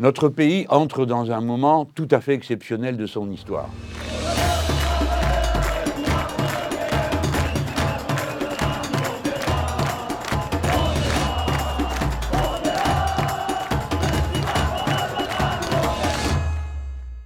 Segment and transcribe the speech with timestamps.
[0.00, 3.70] Notre pays entre dans un moment tout à fait exceptionnel de son histoire.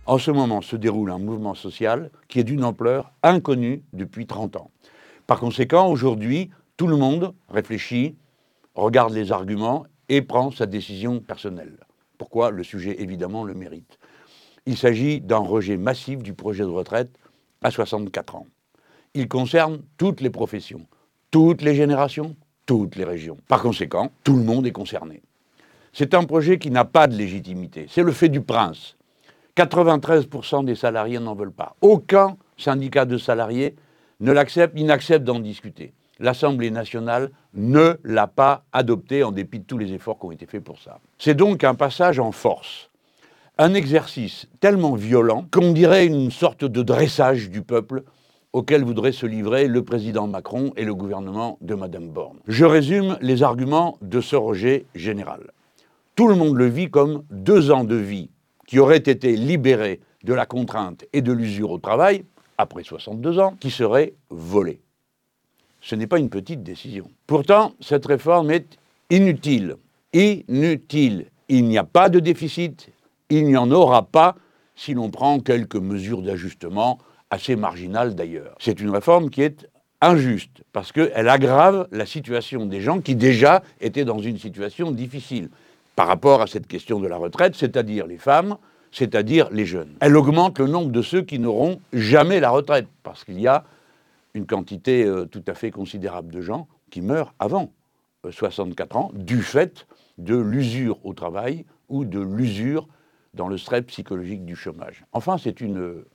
[0.05, 4.57] En ce moment se déroule un mouvement social qui est d'une ampleur inconnue depuis 30
[4.57, 4.71] ans.
[5.27, 8.15] Par conséquent, aujourd'hui, tout le monde réfléchit,
[8.75, 11.79] regarde les arguments et prend sa décision personnelle.
[12.19, 13.99] Pourquoi le sujet, évidemment, le mérite
[14.67, 17.11] Il s'agit d'un rejet massif du projet de retraite
[17.63, 18.47] à 64 ans.
[19.15, 20.87] Il concerne toutes les professions,
[21.31, 22.37] toutes les générations,
[22.67, 23.39] toutes les régions.
[23.49, 25.23] Par conséquent, tout le monde est concerné.
[25.93, 27.87] C'est un projet qui n'a pas de légitimité.
[27.89, 28.97] C'est le fait du prince.
[29.57, 31.75] 93% des salariés n'en veulent pas.
[31.81, 33.75] Aucun syndicat de salariés
[34.21, 35.93] ne l'accepte, il n'accepte d'en discuter.
[36.21, 40.47] L'Assemblée nationale ne l'a pas adopté en dépit de tous les efforts qui ont été
[40.47, 40.99] faits pour ça.
[41.19, 42.91] C'est donc un passage en force,
[43.57, 48.03] un exercice tellement violent qu'on dirait une sorte de dressage du peuple
[48.53, 52.39] auquel voudraient se livrer le président Macron et le gouvernement de Mme Borne.
[52.49, 55.53] Je résume les arguments de ce rejet général.
[56.17, 58.31] Tout le monde le vit comme deux ans de vie
[58.67, 62.25] qui auraient été libérés de la contrainte et de l'usure au travail,
[62.59, 64.81] après 62 ans, qui seraient volés.
[65.81, 67.11] Ce n'est pas une petite décision.
[67.27, 68.79] Pourtant, cette réforme est
[69.11, 69.77] inutile.
[70.13, 71.27] Inutile.
[71.49, 72.91] Il n'y a pas de déficit,
[73.31, 74.37] il n'y en aura pas
[74.77, 76.99] si l'on prend quelques mesures d'ajustement,
[77.31, 78.55] assez marginales d'ailleurs.
[78.59, 79.69] C'est une réforme qui est
[80.01, 85.49] injuste, parce qu'elle aggrave la situation des gens qui déjà étaient dans une situation difficile
[85.97, 88.57] par rapport à cette question de la retraite, c'est-à-dire les femmes,
[88.93, 89.91] c'est-à-dire les jeunes.
[90.01, 93.65] Elle augmente le nombre de ceux qui n'auront jamais la retraite, parce qu'il y a
[94.35, 97.73] une quantité euh, tout à fait considérable de gens qui meurent avant
[98.29, 99.87] 64 euh, ans du fait
[100.19, 102.89] de l'usure au travail ou de l'usure
[103.35, 105.05] dans le stress psychologique du chômage.
[105.13, 106.07] Enfin, c'est une euh,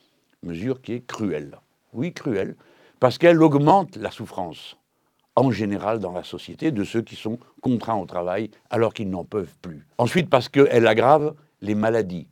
[0.43, 1.57] mesure qui est cruelle.
[1.93, 2.55] Oui, cruelle,
[2.99, 4.77] parce qu'elle augmente la souffrance
[5.35, 9.23] en général dans la société de ceux qui sont contraints au travail alors qu'ils n'en
[9.23, 9.85] peuvent plus.
[9.97, 12.27] Ensuite, parce qu'elle aggrave les maladies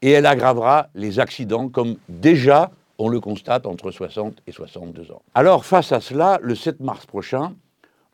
[0.00, 5.22] et elle aggravera les accidents comme déjà on le constate entre 60 et 62 ans.
[5.34, 7.54] Alors face à cela, le 7 mars prochain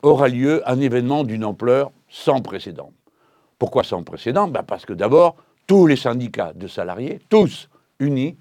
[0.02, 2.92] aura lieu un événement d'une ampleur sans précédent.
[3.58, 4.48] Pourquoi sans précédent?
[4.48, 7.68] Ben Parce que d'abord, tous les syndicats de salariés, tous
[8.00, 8.38] unis,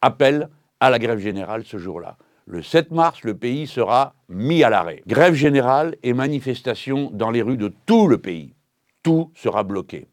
[0.00, 0.48] appellent
[0.80, 2.16] à la grève générale ce jour-là.
[2.46, 5.02] Le 7 mars, le pays sera mis à l'arrêt.
[5.06, 8.54] Grève générale et manifestation dans les rues de tout le pays.
[9.02, 10.08] Tout sera bloqué.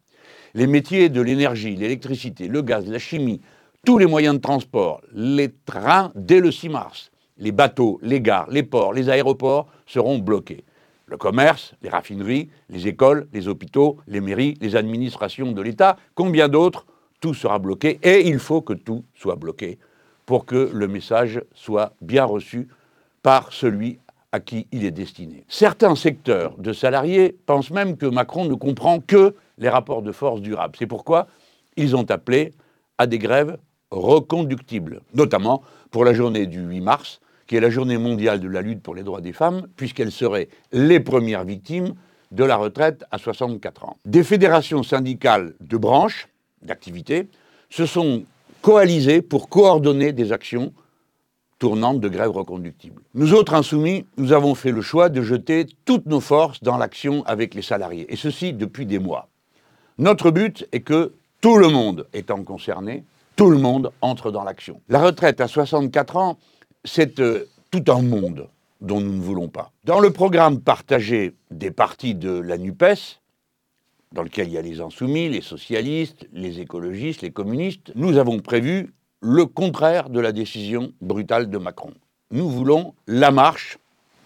[0.53, 3.39] Les métiers de l'énergie, l'électricité, le gaz, la chimie,
[3.87, 8.49] tous les moyens de transport, les trains dès le 6 mars, les bateaux, les gares,
[8.49, 10.65] les ports, les aéroports seront bloqués.
[11.05, 16.49] Le commerce, les raffineries, les écoles, les hôpitaux, les mairies, les administrations de l'État, combien
[16.49, 16.85] d'autres,
[17.21, 19.79] tout sera bloqué et il faut que tout soit bloqué
[20.25, 22.67] pour que le message soit bien reçu
[23.23, 23.99] par celui
[24.33, 25.45] à qui il est destiné.
[25.47, 30.41] Certains secteurs de salariés pensent même que Macron ne comprend que les rapports de force
[30.41, 30.75] durables.
[30.77, 31.27] C'est pourquoi
[31.77, 32.51] ils ont appelé
[32.97, 33.57] à des grèves
[33.91, 38.61] reconductibles, notamment pour la journée du 8 mars, qui est la journée mondiale de la
[38.61, 41.93] lutte pour les droits des femmes, puisqu'elles seraient les premières victimes
[42.31, 43.97] de la retraite à 64 ans.
[44.05, 46.27] Des fédérations syndicales de branches,
[46.61, 47.29] d'activités,
[47.69, 48.23] se sont
[48.61, 50.73] coalisés pour coordonner des actions
[51.59, 53.01] tournantes de grève reconductible.
[53.15, 57.23] Nous autres insoumis, nous avons fait le choix de jeter toutes nos forces dans l'action
[57.25, 59.29] avec les salariés, et ceci depuis des mois.
[59.97, 63.03] Notre but est que tout le monde étant concerné,
[63.37, 64.81] tout le monde entre dans l'action.
[64.89, 66.37] La retraite à 64 ans,
[66.83, 68.49] c'est euh, tout un monde
[68.81, 69.71] dont nous ne voulons pas.
[69.83, 73.21] Dans le programme partagé des partis de la NUPES,
[74.11, 78.39] dans lequel il y a les insoumis, les socialistes, les écologistes, les communistes, nous avons
[78.39, 81.93] prévu le contraire de la décision brutale de Macron.
[82.31, 83.77] Nous voulons la marche,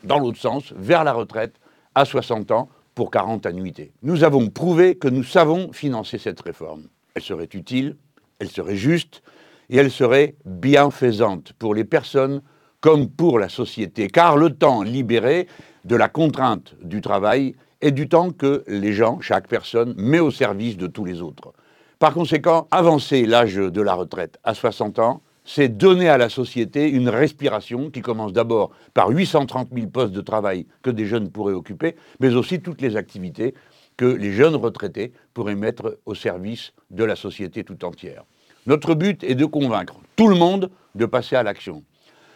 [0.06, 1.56] dans l'autre sens, vers la retraite
[1.96, 3.92] à 60 ans pour 40 annuités.
[4.04, 6.84] Nous avons prouvé que nous savons financer cette réforme.
[7.16, 7.98] Elle serait utile,
[8.42, 9.22] elle serait juste
[9.70, 12.42] et elle serait bienfaisante pour les personnes
[12.82, 15.48] comme pour la société, car le temps libéré
[15.86, 20.32] de la contrainte du travail et du temps que les gens, chaque personne, met au
[20.32, 21.54] service de tous les autres.
[22.00, 26.90] Par conséquent, avancer l'âge de la retraite à 60 ans, c'est donner à la société
[26.90, 31.54] une respiration qui commence d'abord par 830 000 postes de travail que des jeunes pourraient
[31.54, 33.54] occuper, mais aussi toutes les activités
[33.98, 38.24] que les jeunes retraités pourraient mettre au service de la société tout entière.
[38.68, 41.84] Notre but est de convaincre tout le monde de passer à l'action.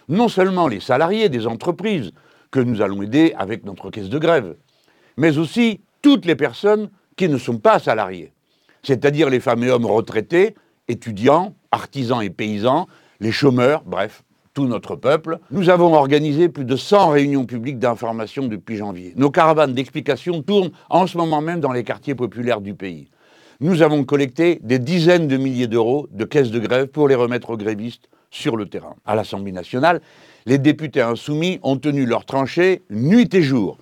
[0.09, 2.11] Non seulement les salariés des entreprises
[2.51, 4.55] que nous allons aider avec notre caisse de grève,
[5.17, 8.31] mais aussi toutes les personnes qui ne sont pas salariées.
[8.83, 10.53] c'est-à-dire les femmes et hommes retraités,
[10.87, 12.85] étudiants, artisans et paysans,
[13.19, 14.23] les chômeurs, bref,
[14.53, 15.39] tout notre peuple.
[15.49, 19.13] Nous avons organisé plus de 100 réunions publiques d'information depuis janvier.
[19.15, 23.09] Nos caravanes d'explication tournent en ce moment même dans les quartiers populaires du pays.
[23.61, 27.51] Nous avons collecté des dizaines de milliers d'euros de caisses de grève pour les remettre
[27.51, 28.95] aux grévistes sur le terrain.
[29.05, 30.01] À l'Assemblée nationale,
[30.45, 33.77] les députés insoumis ont tenu leur tranchée nuit et jour,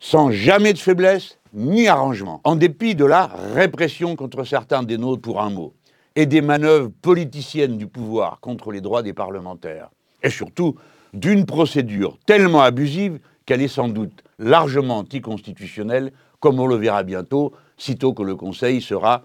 [0.00, 5.22] sans jamais de faiblesse ni arrangement, en dépit de la répression contre certains des nôtres
[5.22, 5.74] pour un mot,
[6.16, 9.90] et des manœuvres politiciennes du pouvoir contre les droits des parlementaires,
[10.24, 10.74] et surtout
[11.12, 16.10] d'une procédure tellement abusive qu'elle est sans doute largement anticonstitutionnelle,
[16.40, 19.24] comme on le verra bientôt, sitôt que le Conseil sera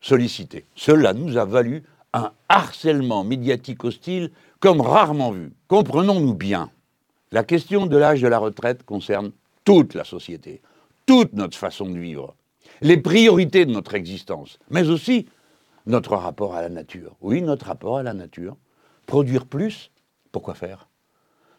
[0.00, 0.66] sollicité.
[0.74, 1.82] Cela nous a valu
[2.12, 4.30] un harcèlement médiatique hostile
[4.60, 5.52] comme rarement vu.
[5.68, 6.70] Comprenons-nous bien,
[7.32, 9.32] la question de l'âge de la retraite concerne
[9.64, 10.62] toute la société,
[11.06, 12.36] toute notre façon de vivre,
[12.80, 15.26] les priorités de notre existence, mais aussi
[15.86, 17.16] notre rapport à la nature.
[17.20, 18.56] Oui, notre rapport à la nature.
[19.06, 19.90] Produire plus,
[20.32, 20.88] pourquoi faire?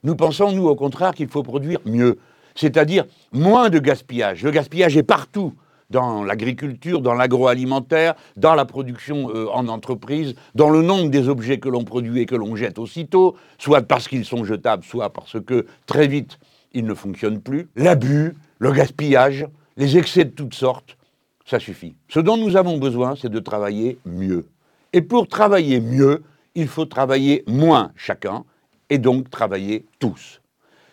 [0.04, 2.20] Nous pensons, nous, au contraire, qu'il faut produire mieux,
[2.56, 4.44] c'est-à-dire moins de gaspillage.
[4.44, 5.54] Le gaspillage est partout
[5.90, 11.60] dans l'agriculture, dans l'agroalimentaire, dans la production euh, en entreprise, dans le nombre des objets
[11.60, 15.40] que l'on produit et que l'on jette aussitôt, soit parce qu'ils sont jetables, soit parce
[15.42, 16.40] que très vite
[16.74, 17.70] ils ne fonctionnent plus.
[17.76, 19.48] L'abus, le gaspillage,
[19.78, 20.98] les excès de toutes sortes,
[21.46, 21.96] ça suffit.
[22.10, 24.46] Ce dont nous avons besoin, c'est de travailler mieux.
[24.92, 26.24] Et pour travailler mieux,
[26.56, 28.44] il faut travailler moins chacun,
[28.90, 30.42] et donc travailler tous.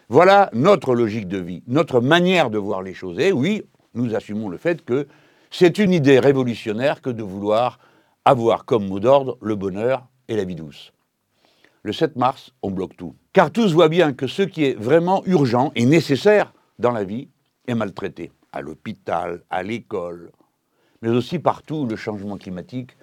[0.09, 3.19] Voilà notre logique de vie, notre manière de voir les choses.
[3.19, 3.63] Et oui,
[3.95, 5.07] nous assumons le fait que
[5.51, 7.79] c'est une idée révolutionnaire que de vouloir
[8.25, 10.93] avoir comme mot d'ordre le bonheur et la vie douce.
[11.83, 13.15] Le 7 mars, on bloque tout.
[13.33, 17.29] Car tous voient bien que ce qui est vraiment urgent et nécessaire dans la vie
[17.67, 18.31] est maltraité.
[18.53, 20.31] À l'hôpital, à l'école,
[21.01, 22.97] mais aussi partout où le changement climatique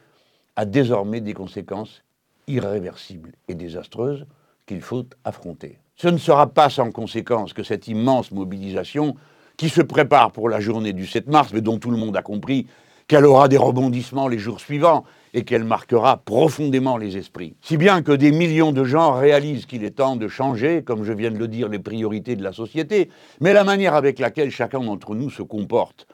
[0.56, 2.04] a désormais des conséquences
[2.48, 4.26] irréversibles et désastreuses
[4.66, 5.80] qu'il faut affronter.
[5.96, 9.16] Ce ne sera pas sans conséquence que cette immense mobilisation
[9.60, 12.22] qui se prépare pour la journée du 7 mars, mais dont tout le monde a
[12.22, 12.66] compris
[13.10, 15.04] qu'elle aura des rebondissements les jours suivants
[15.34, 17.58] et qu'elle marquera profondément les esprits.
[17.62, 21.12] Si bien que des millions de gens réalisent qu'il est temps de changer, comme je
[21.12, 23.10] viens de le dire, les priorités de la société,
[23.42, 26.08] mais la manière avec laquelle chacun d'entre nous se comporte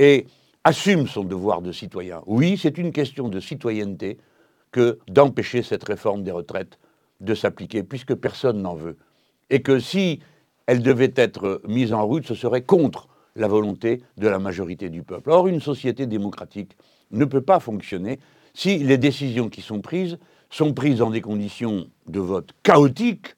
[0.00, 0.26] et
[0.64, 2.22] assume son devoir de citoyen.
[2.26, 4.18] Oui, c'est une question de citoyenneté
[4.72, 6.80] que d'empêcher cette réforme des retraites
[7.20, 8.96] de s'appliquer, puisque personne n'en veut.
[9.48, 10.18] Et que si
[10.70, 15.02] elle devait être mise en route, ce serait contre la volonté de la majorité du
[15.02, 15.28] peuple.
[15.30, 16.76] Or, une société démocratique
[17.10, 18.20] ne peut pas fonctionner
[18.54, 20.16] si les décisions qui sont prises
[20.48, 23.34] sont prises dans des conditions de vote chaotiques,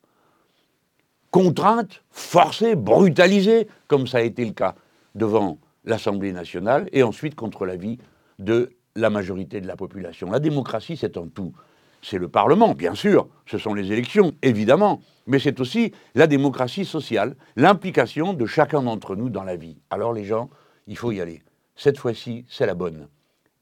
[1.31, 4.75] contraintes, forcées, brutalisées, comme ça a été le cas
[5.15, 5.57] devant
[5.87, 7.97] l'Assemblée nationale, et ensuite contre l'avis
[8.41, 10.31] de la majorité de la population.
[10.31, 11.55] La démocratie, c'est un tout
[12.03, 16.85] c'est le Parlement, bien sûr, ce sont les élections, évidemment, mais c'est aussi la démocratie
[16.85, 19.79] sociale, l'implication de chacun d'entre nous dans la vie.
[19.89, 20.51] Alors les gens,
[20.89, 21.43] il faut y aller.
[21.77, 23.09] Cette fois-ci, c'est la bonne.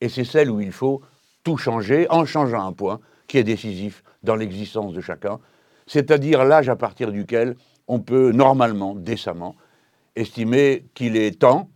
[0.01, 1.03] Et c'est celle où il faut
[1.45, 5.39] tout changer en changeant un point qui est décisif dans l'existence de chacun,
[5.87, 7.57] c'est-à-dire l'âge à partir duquel
[7.89, 9.55] on peut normalement, décemment,
[10.17, 11.69] estimer qu'il est temps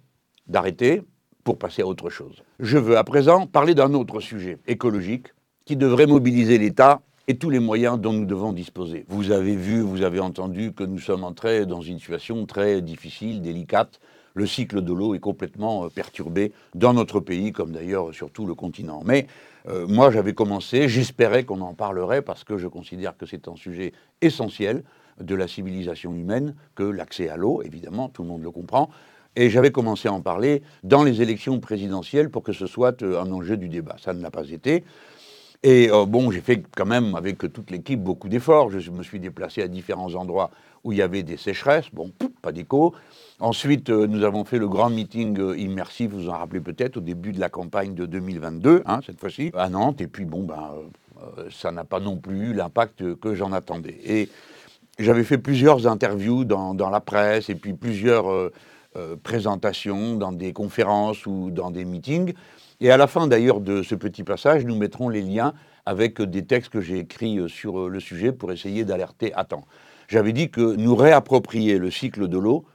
[0.46, 1.02] d'arrêter
[1.44, 2.42] pour passer à autre chose.
[2.58, 5.28] Je veux à présent parler d'un autre sujet écologique
[5.64, 9.06] qui devrait mobiliser l'État et tous les moyens dont nous devons disposer.
[9.08, 13.40] Vous avez vu, vous avez entendu que nous sommes entrés dans une situation très difficile,
[13.40, 13.98] délicate.
[14.34, 18.46] Le cycle de l'eau est complètement euh, perturbé dans notre pays, comme d'ailleurs sur tout
[18.46, 19.00] le continent.
[19.06, 19.26] Mais
[19.68, 23.56] euh, moi, j'avais commencé, j'espérais qu'on en parlerait parce que je considère que c'est un
[23.56, 24.82] sujet essentiel
[25.20, 28.90] de la civilisation humaine que l'accès à l'eau, évidemment, tout le monde le comprend.
[29.36, 33.22] Et j'avais commencé à en parler dans les élections présidentielles pour que ce soit euh,
[33.22, 33.96] un enjeu du débat.
[33.98, 34.84] Ça ne l'a pas été.
[35.66, 38.68] Et euh, bon, j'ai fait quand même avec toute l'équipe beaucoup d'efforts.
[38.68, 40.50] Je me suis déplacé à différents endroits
[40.84, 41.86] où il y avait des sécheresses.
[41.90, 42.94] Bon, pas d'écho.
[43.40, 47.00] Ensuite, euh, nous avons fait le grand meeting euh, immersif, vous en rappelez peut-être, au
[47.00, 50.02] début de la campagne de 2022, hein, cette fois-ci, à Nantes.
[50.02, 50.68] Et puis, bon, ben,
[51.50, 53.98] ça n'a pas non plus eu l'impact que j'en attendais.
[54.04, 54.28] Et
[54.98, 58.26] j'avais fait plusieurs interviews dans, la presse et puis plusieurs
[59.22, 62.34] présentations dans des conférences ou dans des meetings.
[62.84, 65.54] Et à la fin d'ailleurs de ce petit passage, nous mettrons les liens
[65.86, 69.44] avec des textes que j'ai écrits euh, sur euh, le sujet pour essayer d'alerter à
[69.44, 69.64] temps.
[70.06, 72.66] J'avais dit que nous réapproprier le cycle de l'eau,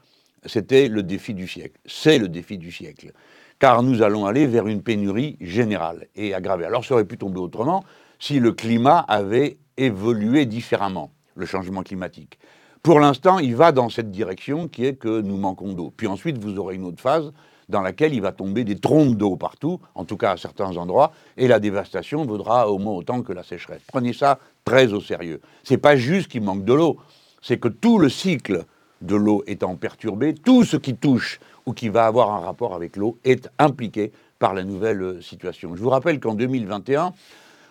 [0.47, 1.79] c'était le défi du siècle.
[1.85, 3.11] C'est le défi du siècle.
[3.59, 6.65] Car nous allons aller vers une pénurie générale et aggravée.
[6.65, 7.83] Alors ça aurait pu tomber autrement
[8.17, 12.39] si le climat avait évolué différemment, le changement climatique.
[12.81, 15.93] Pour l'instant, il va dans cette direction qui est que nous manquons d'eau.
[15.95, 17.31] Puis ensuite, vous aurez une autre phase
[17.69, 21.11] dans laquelle il va tomber des trompes d'eau partout, en tout cas à certains endroits,
[21.37, 23.81] et la dévastation vaudra au moins autant que la sécheresse.
[23.87, 25.39] Prenez ça très au sérieux.
[25.63, 26.97] C'est pas juste qu'il manque de l'eau,
[27.41, 28.65] c'est que tout le cycle
[29.01, 32.97] de l'eau étant perturbé, tout ce qui touche ou qui va avoir un rapport avec
[32.97, 35.75] l'eau est impliqué par la nouvelle euh, situation.
[35.75, 37.13] Je vous rappelle qu'en 2021,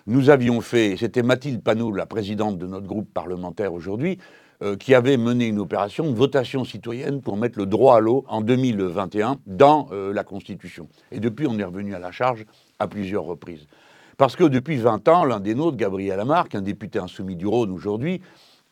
[0.07, 4.19] nous avions fait, c'était Mathilde Panot, la présidente de notre groupe parlementaire aujourd'hui,
[4.61, 8.25] euh, qui avait mené une opération de votation citoyenne pour mettre le droit à l'eau
[8.27, 10.89] en 2021 dans euh, la Constitution.
[11.13, 12.45] Et depuis, on est revenu à la charge
[12.81, 13.69] à plusieurs reprises.
[14.17, 17.71] Parce que depuis 20 ans, l'un des nôtres, Gabriel Lamarck, un député insoumis du Rhône
[17.71, 18.21] aujourd'hui,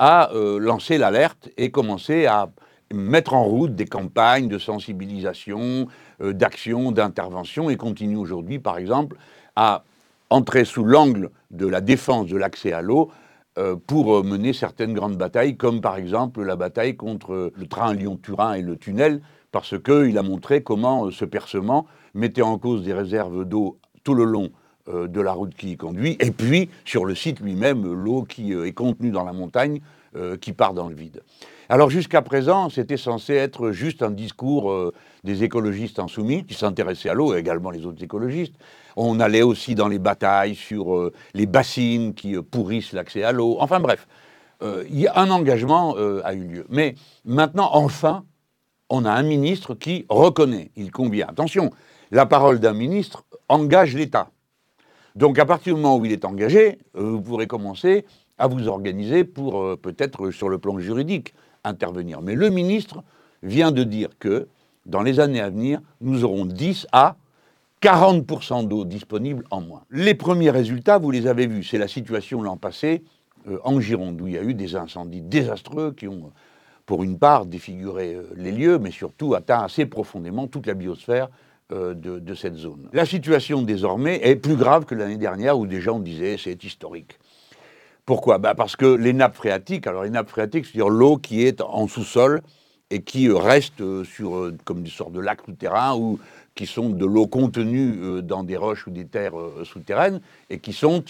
[0.01, 2.51] a euh, lancé l'alerte et commencé à
[2.93, 5.87] mettre en route des campagnes de sensibilisation,
[6.21, 9.17] d'action, d'intervention, et continue aujourd'hui, par exemple,
[9.55, 9.85] à
[10.31, 13.13] entrer sous l'angle de la défense de l'accès à l'eau
[13.87, 18.63] pour mener certaines grandes batailles, comme par exemple la bataille contre le train Lyon-Turin et
[18.63, 19.23] le tunnel,
[19.57, 24.13] parce qu'il a montré comment euh, ce percement mettait en cause des réserves d'eau tout
[24.13, 24.51] le long
[24.89, 28.53] euh, de la route qui y conduit, et puis sur le site lui-même, l'eau qui
[28.53, 29.81] est contenue dans la montagne,
[30.41, 31.23] qui part dans le vide.
[31.69, 34.93] Alors jusqu'à présent, c'était censé être juste un discours
[35.25, 38.55] des écologistes insoumis, qui s'intéressaient à l'eau, également les autres écologistes,
[38.97, 43.33] on allait aussi dans les batailles sur euh, les bassines qui euh, pourrissent l'accès à
[43.33, 43.57] l'eau.
[43.61, 44.09] Enfin bref,
[44.63, 46.67] euh, un engagement a eu lieu.
[46.71, 46.95] Mais
[47.25, 48.25] maintenant, enfin,
[48.89, 51.27] on a un ministre qui reconnaît, il convient.
[51.29, 51.71] Attention,
[52.11, 54.31] la parole d'un ministre engage l'État.
[55.15, 58.07] Donc à partir du moment où il est engagé, vous pourrez commencer
[58.39, 62.21] à vous organiser pour peut-être sur le plan juridique intervenir.
[62.23, 63.03] Mais le ministre
[63.43, 64.49] vient de dire que
[64.87, 67.17] dans les années à venir, nous aurons 10 à
[67.83, 69.83] 40% d'eau disponible en moins.
[69.91, 73.03] Les premiers résultats, vous les avez vus, c'est la situation l'an passé
[73.49, 76.33] euh, en Gironde, où il y a eu des incendies désastreux qui ont,
[76.87, 81.29] pour une part, défiguré euh, les lieux, mais surtout atteint assez profondément toute la biosphère
[81.73, 82.89] euh, de, de, cette zone.
[82.93, 87.19] La situation désormais est plus grave que l'année dernière, où déjà on disait c'est historique.
[88.07, 88.39] Pourquoi?
[88.39, 91.89] Bah Parce que les nappes phréatiques, alors les nappes phréatiques, c'est-à-dire l'eau qui est en
[91.89, 92.41] sous-sol,
[92.91, 96.21] et qui reste sur, comme des sortes de lacs souterrains ou
[96.55, 100.21] qui sont de l'eau contenue euh, dans des roches ou des terres euh, souterraines
[100.51, 101.05] et qui sont,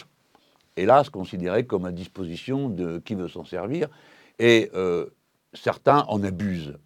[0.77, 3.89] hélas, considérées comme à disposition de qui veut s'en servir.
[4.39, 5.07] Et euh,
[5.53, 6.79] certains en abusent,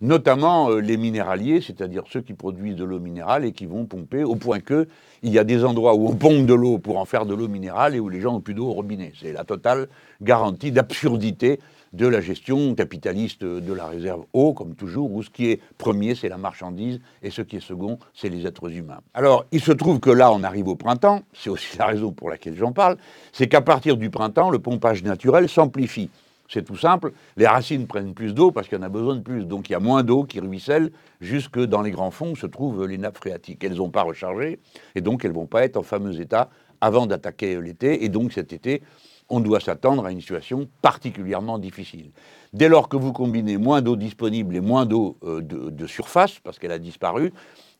[0.00, 4.36] notamment les minéraliers, c'est-à-dire ceux qui produisent de l'eau minérale et qui vont pomper, au
[4.36, 4.88] point que
[5.22, 7.48] il y a des endroits où on pompe de l'eau pour en faire de l'eau
[7.48, 9.12] minérale et où les gens n'ont plus d'eau au robinet.
[9.20, 9.88] C'est la totale
[10.22, 11.58] garantie d'absurdité
[11.92, 16.14] de la gestion capitaliste de la réserve eau, comme toujours, où ce qui est premier,
[16.14, 19.00] c'est la marchandise, et ce qui est second, c'est les êtres humains.
[19.14, 22.28] Alors, il se trouve que là, on arrive au printemps, c'est aussi la raison pour
[22.28, 22.96] laquelle j'en parle,
[23.32, 26.10] c'est qu'à partir du printemps, le pompage naturel s'amplifie.
[26.48, 29.20] C'est tout simple, les racines prennent plus d'eau parce qu'il y en a besoin de
[29.20, 29.44] plus.
[29.44, 30.90] Donc il y a moins d'eau qui ruisselle
[31.20, 33.62] jusque dans les grands fonds où se trouvent les nappes phréatiques.
[33.62, 34.58] Elles n'ont pas rechargé
[34.94, 36.48] et donc elles ne vont pas être en fameux état
[36.80, 38.04] avant d'attaquer l'été.
[38.04, 38.82] Et donc cet été,
[39.28, 42.10] on doit s'attendre à une situation particulièrement difficile.
[42.52, 46.58] Dès lors que vous combinez moins d'eau disponible et moins d'eau euh, de, surface, parce
[46.58, 47.32] qu'elle a disparu,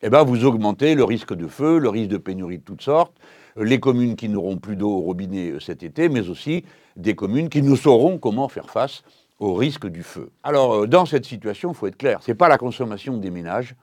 [0.03, 3.15] eh ben vous augmentez le risque de feu, le risque de pénurie de toutes sortes,
[3.61, 6.65] les communes qui n'auront plus d'eau au robinet euh, cet été, mais aussi
[6.97, 9.03] des communes qui ne sauront comment faire face
[9.39, 10.31] au risque du feu.
[10.43, 13.75] Alors, dans cette situation, il faut être clair, ce n'est pas la consommation des ménages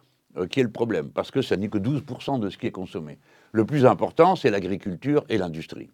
[0.49, 3.17] qui est le problème, parce que ça n'est que 12% de ce qui est consommé.
[3.53, 5.89] Le plus important, c'est l'agriculture et l'industrie.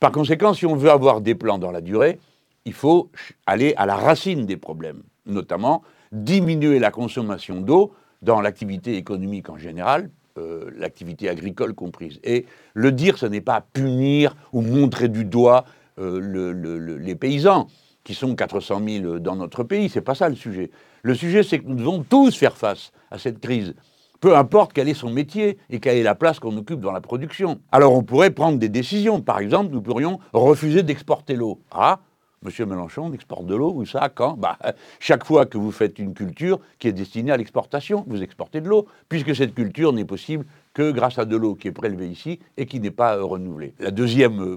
[0.00, 2.18] Par conséquent, si on veut avoir des plans dans la durée,
[2.64, 3.10] il faut
[3.46, 9.56] aller à la racine des problèmes, notamment diminuer la consommation d'eau dans l'activité économique en
[9.56, 12.18] général, euh, l'activité agricole comprise.
[12.24, 15.64] Et le dire, ce n'est pas punir ou montrer du doigt
[15.98, 17.68] euh, les paysans,
[18.02, 20.70] qui sont 400 000 dans notre pays, c'est pas ça le sujet.
[21.02, 23.74] Le sujet, c'est que nous devons tous faire face à cette crise
[24.20, 27.00] peu importe quel est son métier et quelle est la place qu'on occupe dans la
[27.00, 27.60] production.
[27.72, 29.20] Alors on pourrait prendre des décisions.
[29.22, 31.60] Par exemple, nous pourrions refuser d'exporter l'eau.
[31.70, 32.00] Ah,
[32.42, 34.34] Monsieur Mélenchon exporte de l'eau, ou ça, quand?
[34.38, 34.56] Bah,
[34.98, 38.68] Chaque fois que vous faites une culture qui est destinée à l'exportation, vous exportez de
[38.70, 42.38] l'eau, puisque cette culture n'est possible que grâce à de l'eau qui est prélevée ici
[42.56, 43.74] et qui n'est pas euh, renouvelée.
[43.78, 44.56] La deuxième euh,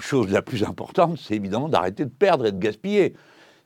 [0.00, 3.14] chose la plus importante, c'est évidemment d'arrêter de perdre et de gaspiller.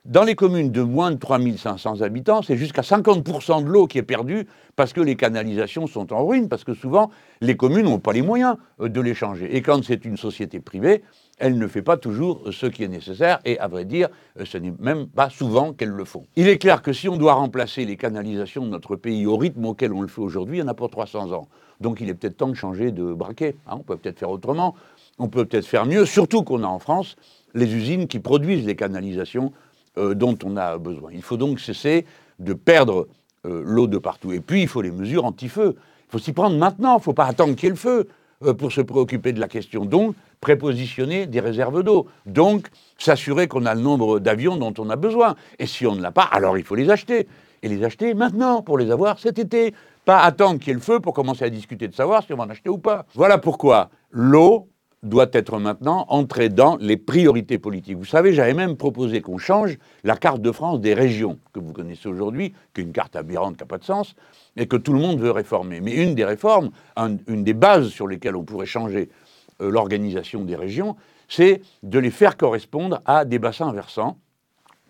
[0.05, 4.03] Dans les communes de moins de 3500 habitants, c'est jusqu'à 50% de l'eau qui est
[4.03, 4.45] perdue
[4.75, 7.09] parce que les canalisations sont en ruine, parce que souvent,
[7.41, 9.55] les communes n'ont pas les moyens euh, de les changer.
[9.55, 11.01] Et quand c'est une société privée,
[11.37, 14.07] elle ne fait pas toujours ce qui est nécessaire, et à vrai dire,
[14.43, 16.25] ce n'est même pas souvent qu'elle le font.
[16.35, 19.65] Il est clair que si on doit remplacer les canalisations de notre pays au rythme
[19.65, 21.47] auquel on le fait aujourd'hui, il y en a pour 300 ans.
[21.81, 23.55] Donc il est peut-être temps de changer de braquet.
[23.67, 23.77] Hein.
[23.79, 24.75] on peut peut-être faire autrement,
[25.19, 27.17] on peut peut-être faire mieux, surtout qu'on a en France
[27.53, 29.51] les usines qui produisent les canalisations
[29.97, 31.11] euh, dont on a besoin.
[31.13, 32.05] Il faut donc cesser
[32.39, 33.07] de perdre
[33.45, 34.31] euh, l'eau de partout.
[34.33, 35.75] Et puis, il faut les mesures anti-feu.
[35.77, 38.07] Il faut s'y prendre maintenant, il ne faut pas attendre qu'il y ait le feu
[38.53, 39.85] pour se préoccuper de la question.
[39.85, 42.07] Donc, prépositionner des réserves d'eau.
[42.25, 45.35] Donc, s'assurer qu'on a le nombre d'avions dont on a besoin.
[45.59, 47.27] Et si on ne l'a pas, alors il faut les acheter.
[47.63, 49.73] Et les acheter maintenant pour les avoir cet été.
[50.05, 52.37] Pas attendre qu'il y ait le feu pour commencer à discuter de savoir si on
[52.37, 53.05] va en acheter ou pas.
[53.15, 54.67] Voilà pourquoi l'eau
[55.05, 57.97] doit être maintenant entrée dans les priorités politiques.
[57.97, 61.73] Vous savez, j'avais même proposé qu'on change la carte de France des régions que vous
[61.73, 64.15] connaissez aujourd'hui, qui est une carte aberrante qui n'a pas de sens,
[64.57, 65.79] et que tout le monde veut réformer.
[65.79, 69.09] Mais une des réformes, une des bases sur lesquelles on pourrait changer
[69.61, 70.95] euh, l'organisation des régions,
[71.29, 74.17] c'est de les faire correspondre à des bassins versants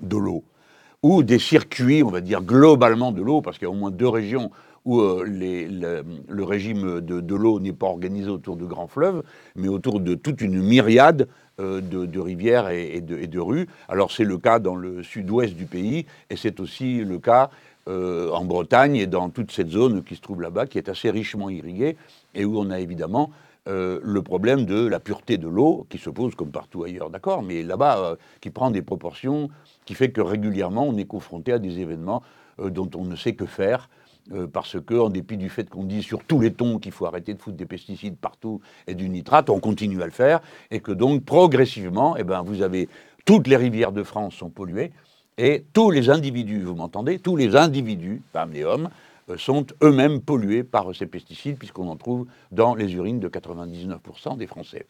[0.01, 0.43] de l'eau
[1.03, 3.91] ou des circuits, on va dire globalement de l'eau, parce qu'il y a au moins
[3.91, 4.49] deux régions
[4.85, 9.23] où euh, le, régime de, l'eau n'est pas organisé autour de grands fleuves,
[9.55, 11.27] mais autour de toute une myriade
[11.59, 13.67] euh, de, rivières et, de, rues.
[13.89, 17.49] Alors c'est le cas dans le sud-ouest du pays, et c'est aussi le cas
[17.87, 21.09] euh, en Bretagne et dans toute cette zone qui se trouve là-bas, qui est assez
[21.09, 21.97] richement irriguée,
[22.35, 23.31] et où on a évidemment
[23.67, 27.63] le problème de la pureté de l'eau, qui se pose comme partout ailleurs, d'accord, mais
[27.63, 29.49] là-bas, qui prend des proportions,
[29.85, 32.21] qui fait que régulièrement, on est confronté à des événements
[32.59, 33.89] dont on ne sait que faire,
[34.33, 37.05] euh, parce que, en dépit du fait qu'on dit sur tous les tons qu'il faut
[37.05, 40.41] arrêter de foutre des pesticides partout et du nitrate, on continue à le faire,
[40.71, 42.89] et que donc progressivement, eh ben, vous avez
[43.25, 44.91] toutes les rivières de France sont polluées,
[45.37, 48.89] et tous les individus, vous m'entendez, tous les individus, femmes et hommes,
[49.29, 54.37] euh, sont eux-mêmes pollués par ces pesticides, puisqu'on en trouve dans les urines de 99%
[54.37, 54.85] des Français.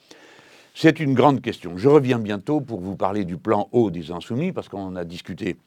[0.74, 1.78] C'est une grande question.
[1.78, 5.06] Je reviens bientôt pour vous parler du plan eau des insoumis, parce qu'on en a
[5.06, 5.58] discuté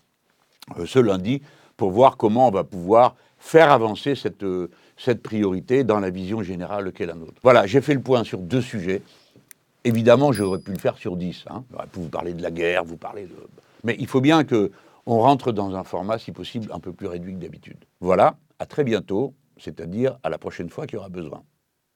[0.79, 1.43] euh, ce lundi,
[1.79, 4.69] pour voir comment on va pouvoir faire avancer cette, euh,
[4.99, 7.41] cette priorité dans la vision générale qu'est la nôtre.
[7.43, 9.01] Voilà, j'ai fait le point sur deux sujets.
[9.85, 11.45] Évidemment, j'aurais pu le faire sur dix.
[11.49, 11.65] Hein.
[11.71, 13.35] J'aurais vous parler de la guerre, vous parler de...
[13.85, 14.69] Mais il faut bien qu'on
[15.07, 17.79] rentre dans un format, si possible, un peu plus réduit que d'habitude.
[18.01, 21.45] Voilà, à très bientôt, c'est-à-dire à la prochaine fois qu'il y aura besoin.